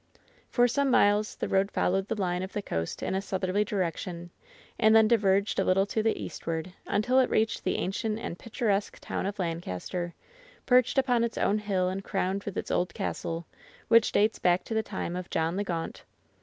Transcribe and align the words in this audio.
For 0.49 0.67
some 0.67 0.89
miles 0.89 1.35
the 1.35 1.47
road 1.47 1.69
followed 1.69 2.07
the 2.07 2.19
line 2.19 2.41
of 2.41 2.53
the 2.53 2.61
coast 2.63 3.03
in 3.03 3.13
a 3.13 3.21
southerly 3.21 3.63
direction, 3.63 4.31
and 4.79 4.95
then 4.95 5.07
diverged 5.07 5.59
a 5.59 5.63
little 5.63 5.85
to 5.85 6.01
the 6.01 6.19
eastward 6.19 6.73
until 6.87 7.19
it 7.19 7.29
reached 7.29 7.63
the 7.63 7.75
ancient 7.75 8.17
and 8.17 8.39
picturesque 8.39 8.97
town 8.99 9.27
of 9.27 9.37
Lancaster, 9.37 10.15
perched 10.65 10.97
upon 10.97 11.23
its 11.23 11.37
own 11.37 11.59
hill 11.59 11.87
and 11.87 12.03
crowned 12.03 12.45
with 12.45 12.57
its 12.57 12.71
old 12.71 12.95
castle, 12.95 13.45
which 13.89 14.11
dates 14.11 14.39
back 14.39 14.63
to 14.63 14.73
the 14.73 14.81
time 14.81 15.15
of 15.15 15.29
John 15.29 15.59
of 15.59 15.67
Gaunt. 15.67 16.03